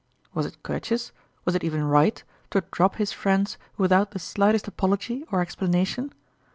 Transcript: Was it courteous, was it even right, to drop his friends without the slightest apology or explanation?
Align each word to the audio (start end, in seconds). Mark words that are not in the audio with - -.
Was 0.33 0.47
it 0.47 0.63
courteous, 0.63 1.11
was 1.45 1.53
it 1.53 1.63
even 1.63 1.83
right, 1.83 2.23
to 2.49 2.63
drop 2.71 2.95
his 2.95 3.11
friends 3.11 3.59
without 3.77 4.09
the 4.09 4.17
slightest 4.17 4.67
apology 4.67 5.23
or 5.31 5.41
explanation? 5.41 6.11